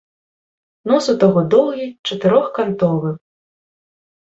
[0.91, 3.15] Нос у таго доўгі, чатырохкантовы.